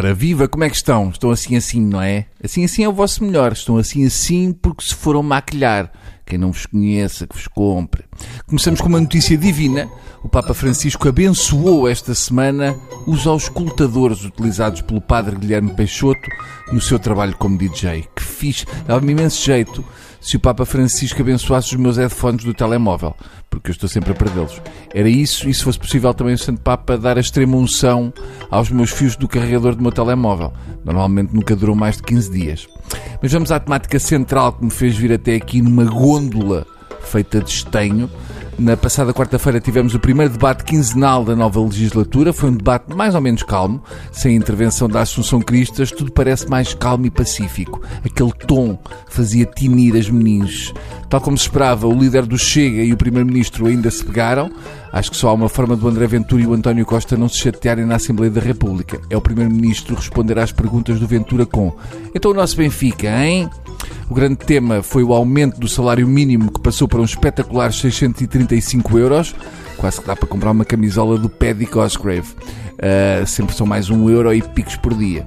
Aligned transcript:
Ora, 0.00 0.14
viva, 0.14 0.48
como 0.48 0.64
é 0.64 0.70
que 0.70 0.76
estão? 0.76 1.10
Estão 1.10 1.30
assim 1.30 1.56
assim, 1.56 1.78
não 1.78 2.00
é? 2.00 2.24
Assim 2.42 2.64
assim 2.64 2.82
é 2.82 2.88
o 2.88 2.92
vosso 2.92 3.22
melhor. 3.22 3.52
Estão 3.52 3.76
assim 3.76 4.06
assim 4.06 4.50
porque 4.50 4.82
se 4.82 4.94
foram 4.94 5.22
maquilhar. 5.22 5.92
Quem 6.24 6.38
não 6.38 6.52
vos 6.52 6.64
conheça, 6.64 7.26
que 7.26 7.36
vos 7.36 7.46
compre. 7.46 8.04
Começamos 8.46 8.80
com 8.80 8.88
uma 8.88 8.98
notícia 8.98 9.36
divina. 9.36 9.90
O 10.22 10.28
Papa 10.30 10.54
Francisco 10.54 11.06
abençoou 11.06 11.86
esta 11.86 12.14
semana 12.14 12.74
os 13.06 13.26
auscultadores 13.26 14.24
utilizados 14.24 14.80
pelo 14.80 15.02
Padre 15.02 15.36
Guilherme 15.36 15.74
Peixoto 15.74 16.30
no 16.72 16.80
seu 16.80 16.98
trabalho 16.98 17.36
como 17.36 17.58
DJ. 17.58 18.08
Que 18.16 18.22
fixe, 18.22 18.64
dava-me 18.86 19.12
imenso 19.12 19.44
jeito 19.44 19.84
se 20.20 20.36
o 20.36 20.40
Papa 20.40 20.64
Francisco 20.64 21.20
abençoasse 21.22 21.74
os 21.74 21.80
meus 21.80 21.96
headphones 21.96 22.44
do 22.44 22.52
telemóvel, 22.52 23.14
porque 23.48 23.70
eu 23.70 23.72
estou 23.72 23.88
sempre 23.88 24.12
a 24.12 24.14
perdê-los. 24.14 24.60
Era 24.94 25.08
isso, 25.08 25.48
e 25.48 25.54
se 25.54 25.64
fosse 25.64 25.78
possível 25.78 26.12
também 26.12 26.34
o 26.34 26.38
Santo 26.38 26.60
Papa 26.60 26.98
dar 26.98 27.16
a 27.16 27.20
extrema 27.20 27.56
unção 27.56 28.12
aos 28.50 28.70
meus 28.70 28.90
fios 28.90 29.16
do 29.16 29.26
carregador 29.26 29.74
do 29.74 29.82
meu 29.82 29.92
telemóvel. 29.92 30.52
Normalmente 30.84 31.34
nunca 31.34 31.56
durou 31.56 31.74
mais 31.74 31.96
de 31.96 32.02
15 32.02 32.30
dias. 32.30 32.68
Mas 33.22 33.32
vamos 33.32 33.50
à 33.50 33.58
temática 33.58 33.98
central 33.98 34.52
que 34.52 34.64
me 34.64 34.70
fez 34.70 34.96
vir 34.96 35.12
até 35.12 35.34
aqui 35.34 35.62
numa 35.62 35.84
gôndola 35.84 36.66
feita 37.00 37.40
de 37.40 37.50
estenho 37.50 38.10
na 38.60 38.76
passada 38.76 39.14
quarta-feira 39.14 39.58
tivemos 39.58 39.94
o 39.94 39.98
primeiro 39.98 40.34
debate 40.34 40.64
quinzenal 40.64 41.24
da 41.24 41.34
nova 41.34 41.58
legislatura. 41.60 42.30
Foi 42.30 42.50
um 42.50 42.56
debate 42.56 42.94
mais 42.94 43.14
ou 43.14 43.20
menos 43.20 43.42
calmo, 43.42 43.82
sem 44.12 44.36
intervenção 44.36 44.86
da 44.86 45.00
Assunção 45.00 45.40
Cristas. 45.40 45.90
Tudo 45.90 46.12
parece 46.12 46.46
mais 46.46 46.74
calmo 46.74 47.06
e 47.06 47.10
pacífico. 47.10 47.80
Aquele 48.04 48.32
tom 48.46 48.78
fazia 49.08 49.46
tinir 49.46 49.96
as 49.96 50.10
meninas. 50.10 50.74
Tal 51.08 51.22
como 51.22 51.38
se 51.38 51.44
esperava, 51.44 51.88
o 51.88 51.98
líder 51.98 52.26
do 52.26 52.38
Chega 52.38 52.82
e 52.82 52.92
o 52.92 52.96
primeiro-ministro 52.98 53.66
ainda 53.66 53.90
se 53.90 54.04
pegaram. 54.04 54.50
Acho 54.92 55.10
que 55.10 55.16
só 55.16 55.30
há 55.30 55.32
uma 55.32 55.48
forma 55.48 55.74
do 55.74 55.88
André 55.88 56.06
Ventura 56.06 56.42
e 56.42 56.46
o 56.46 56.52
António 56.52 56.84
Costa 56.84 57.16
não 57.16 57.28
se 57.28 57.38
chatearem 57.38 57.86
na 57.86 57.96
Assembleia 57.96 58.30
da 58.30 58.40
República. 58.40 59.00
É 59.08 59.16
o 59.16 59.22
primeiro-ministro 59.22 59.96
responder 59.96 60.38
às 60.38 60.52
perguntas 60.52 61.00
do 61.00 61.06
Ventura 61.06 61.46
com 61.46 61.74
Então 62.14 62.30
o 62.30 62.34
nosso 62.34 62.56
Benfica, 62.56 63.08
hein? 63.08 63.48
O 64.10 64.14
grande 64.14 64.38
tema 64.38 64.82
foi 64.82 65.04
o 65.04 65.14
aumento 65.14 65.60
do 65.60 65.68
salário 65.68 66.04
mínimo 66.04 66.50
que 66.50 66.60
passou 66.60 66.88
para 66.88 67.00
um 67.00 67.04
espetacular 67.04 67.72
635 67.72 68.98
euros. 68.98 69.36
Quase 69.76 70.00
que 70.00 70.06
dá 70.08 70.16
para 70.16 70.26
comprar 70.26 70.50
uma 70.50 70.64
camisola 70.64 71.16
do 71.16 71.30
Paddy 71.30 71.64
Cosgrave. 71.66 72.26
Uh, 72.26 73.24
sempre 73.24 73.54
são 73.54 73.64
mais 73.64 73.88
um 73.88 74.10
euro 74.10 74.34
e 74.34 74.42
picos 74.42 74.74
por 74.74 74.94
dia. 74.94 75.24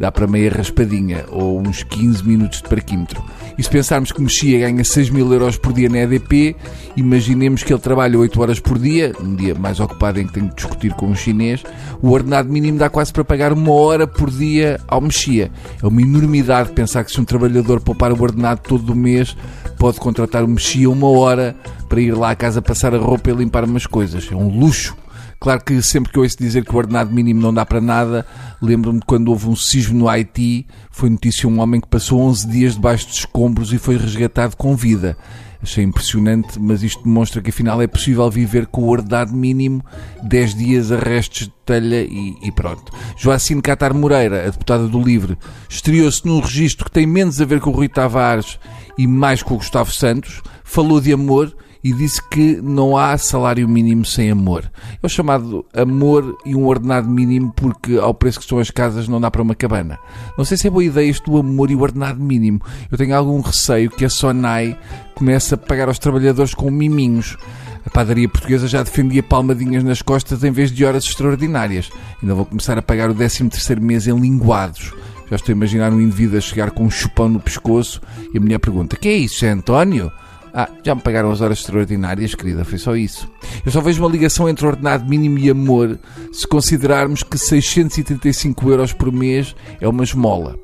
Dá 0.00 0.10
para 0.10 0.26
meia 0.26 0.50
raspadinha 0.50 1.24
ou 1.30 1.60
uns 1.60 1.84
15 1.84 2.26
minutos 2.26 2.60
de 2.60 2.68
parquímetro. 2.68 3.22
E 3.56 3.62
se 3.62 3.70
pensarmos 3.70 4.10
que 4.10 4.20
Mexia 4.20 4.58
ganha 4.58 4.84
6 4.84 5.10
mil 5.10 5.32
euros 5.32 5.56
por 5.56 5.72
dia 5.72 5.88
na 5.88 5.98
EDP, 5.98 6.56
imaginemos 6.96 7.62
que 7.62 7.72
ele 7.72 7.80
trabalha 7.80 8.18
8 8.18 8.40
horas 8.40 8.60
por 8.60 8.78
dia, 8.78 9.12
um 9.20 9.34
dia 9.34 9.54
mais 9.54 9.78
ocupado 9.80 10.20
em 10.20 10.26
que 10.26 10.32
tem 10.32 10.48
que 10.48 10.56
discutir 10.56 10.92
com 10.94 11.06
um 11.06 11.14
chinês, 11.14 11.62
o 12.02 12.10
ordenado 12.10 12.48
mínimo 12.48 12.78
dá 12.78 12.90
quase 12.90 13.12
para 13.12 13.24
pagar 13.24 13.52
uma 13.52 13.72
hora 13.72 14.06
por 14.06 14.30
dia 14.30 14.80
ao 14.88 15.00
Mexia. 15.00 15.50
É 15.82 15.86
uma 15.86 16.02
enormidade 16.02 16.72
pensar 16.72 17.04
que 17.04 17.12
se 17.12 17.20
um 17.20 17.24
trabalhador 17.24 17.80
poupar 17.80 18.12
o 18.12 18.20
ordenado 18.20 18.60
todo 18.62 18.90
o 18.90 18.96
mês, 18.96 19.36
pode 19.78 20.00
contratar 20.00 20.42
o 20.42 20.48
Mexia 20.48 20.90
uma 20.90 21.08
hora 21.08 21.54
para 21.88 22.00
ir 22.00 22.12
lá 22.12 22.30
à 22.30 22.36
casa 22.36 22.60
passar 22.60 22.94
a 22.94 22.98
roupa 22.98 23.30
e 23.30 23.34
limpar 23.34 23.64
umas 23.64 23.86
coisas. 23.86 24.28
É 24.30 24.34
um 24.34 24.48
luxo. 24.48 24.96
Claro 25.40 25.62
que 25.62 25.80
sempre 25.82 26.12
que 26.12 26.18
ouço 26.18 26.38
dizer 26.38 26.64
que 26.64 26.74
o 26.74 26.78
ordenado 26.78 27.12
mínimo 27.12 27.40
não 27.40 27.52
dá 27.52 27.66
para 27.66 27.80
nada, 27.80 28.26
lembro-me 28.60 29.00
de 29.00 29.06
quando 29.06 29.28
houve 29.28 29.48
um 29.48 29.56
sismo 29.56 29.98
no 29.98 30.08
Haiti, 30.08 30.66
foi 30.90 31.10
notícia 31.10 31.48
um 31.48 31.60
homem 31.60 31.80
que 31.80 31.88
passou 31.88 32.20
11 32.20 32.48
dias 32.48 32.74
debaixo 32.74 33.06
de 33.06 33.14
escombros 33.14 33.72
e 33.72 33.78
foi 33.78 33.96
resgatado 33.96 34.56
com 34.56 34.74
vida. 34.74 35.16
Achei 35.64 35.82
impressionante, 35.82 36.60
mas 36.60 36.82
isto 36.82 37.02
demonstra 37.02 37.40
que 37.40 37.48
afinal 37.48 37.80
é 37.80 37.86
possível 37.86 38.30
viver 38.30 38.66
com 38.66 38.82
o 38.82 38.90
ordenado 38.90 39.32
mínimo 39.32 39.82
10 40.22 40.54
dias 40.54 40.92
a 40.92 40.98
restos 40.98 41.46
de 41.46 41.54
telha 41.64 42.02
e, 42.02 42.36
e 42.42 42.52
pronto. 42.52 42.92
Joacine 43.16 43.62
Catar 43.62 43.94
Moreira, 43.94 44.42
a 44.42 44.50
deputada 44.50 44.86
do 44.86 45.00
Livre, 45.00 45.38
estreou-se 45.66 46.26
num 46.26 46.40
registro 46.40 46.84
que 46.84 46.90
tem 46.90 47.06
menos 47.06 47.40
a 47.40 47.46
ver 47.46 47.60
com 47.60 47.70
o 47.70 47.72
Rui 47.72 47.88
Tavares 47.88 48.58
e 48.98 49.06
mais 49.06 49.42
com 49.42 49.54
o 49.54 49.56
Gustavo 49.56 49.90
Santos, 49.90 50.42
falou 50.62 51.00
de 51.00 51.14
amor 51.14 51.56
e 51.84 51.92
disse 51.92 52.18
que 52.30 52.62
não 52.62 52.96
há 52.96 53.18
salário 53.18 53.68
mínimo 53.68 54.06
sem 54.06 54.30
amor. 54.30 54.70
É 55.02 55.06
o 55.06 55.08
chamado 55.08 55.66
amor 55.74 56.34
e 56.46 56.56
um 56.56 56.66
ordenado 56.66 57.06
mínimo 57.06 57.52
porque 57.54 57.98
ao 57.98 58.14
preço 58.14 58.38
que 58.38 58.44
estão 58.46 58.58
as 58.58 58.70
casas 58.70 59.06
não 59.06 59.20
dá 59.20 59.30
para 59.30 59.42
uma 59.42 59.54
cabana. 59.54 59.98
Não 60.38 60.46
sei 60.46 60.56
se 60.56 60.66
é 60.66 60.70
boa 60.70 60.82
ideia 60.82 61.10
isto 61.10 61.30
do 61.30 61.36
amor 61.36 61.70
e 61.70 61.76
o 61.76 61.82
ordenado 61.82 62.18
mínimo. 62.18 62.62
Eu 62.90 62.96
tenho 62.96 63.14
algum 63.14 63.38
receio 63.42 63.90
que 63.90 64.02
a 64.02 64.08
Sonai 64.08 64.78
comece 65.14 65.52
a 65.52 65.58
pagar 65.58 65.88
aos 65.88 65.98
trabalhadores 65.98 66.54
com 66.54 66.70
miminhos. 66.70 67.36
A 67.84 67.90
padaria 67.90 68.30
portuguesa 68.30 68.66
já 68.66 68.82
defendia 68.82 69.22
palmadinhas 69.22 69.84
nas 69.84 70.00
costas 70.00 70.42
em 70.42 70.50
vez 70.50 70.72
de 70.72 70.86
horas 70.86 71.04
extraordinárias. 71.04 71.90
Ainda 72.22 72.34
vou 72.34 72.46
começar 72.46 72.78
a 72.78 72.82
pagar 72.82 73.10
o 73.10 73.14
13 73.14 73.50
terceiro 73.50 73.82
mês 73.82 74.08
em 74.08 74.18
linguados. 74.18 74.94
Já 75.28 75.36
estou 75.36 75.52
a 75.52 75.56
imaginar 75.56 75.92
um 75.92 76.00
indivíduo 76.00 76.38
a 76.38 76.40
chegar 76.40 76.70
com 76.70 76.84
um 76.84 76.90
chupão 76.90 77.28
no 77.28 77.40
pescoço 77.40 78.00
e 78.32 78.38
a 78.38 78.40
mulher 78.40 78.58
pergunta: 78.58 78.96
Que 78.96 79.08
é 79.08 79.16
isso, 79.16 79.44
é 79.44 79.50
António? 79.50 80.10
Ah, 80.56 80.68
já 80.84 80.94
me 80.94 81.00
pagaram 81.00 81.32
as 81.32 81.40
horas 81.40 81.58
extraordinárias, 81.58 82.32
querida, 82.34 82.64
foi 82.64 82.78
só 82.78 82.94
isso. 82.94 83.28
Eu 83.66 83.72
só 83.72 83.80
vejo 83.80 84.00
uma 84.00 84.08
ligação 84.08 84.48
entre 84.48 84.64
ordenado 84.64 85.04
mínimo 85.04 85.36
e 85.36 85.50
amor 85.50 85.98
se 86.32 86.46
considerarmos 86.46 87.24
que 87.24 87.36
635 87.36 88.70
euros 88.70 88.92
por 88.92 89.10
mês 89.10 89.56
é 89.80 89.88
uma 89.88 90.04
esmola. 90.04 90.56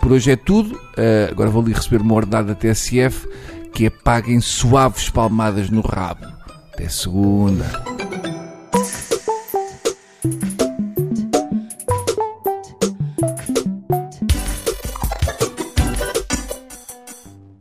Por 0.00 0.12
hoje 0.12 0.30
é 0.30 0.36
tudo. 0.36 0.74
Uh, 0.74 1.30
agora 1.30 1.50
vou 1.50 1.62
ali 1.62 1.74
receber 1.74 2.00
uma 2.00 2.14
ordenada 2.14 2.48
da 2.48 2.54
TSF 2.54 3.28
que 3.74 3.84
é 3.84 3.90
paga 3.90 4.30
em 4.30 4.40
suaves 4.40 5.10
palmadas 5.10 5.68
no 5.68 5.82
rabo. 5.82 6.26
Até 6.72 6.88
segunda. 6.88 7.95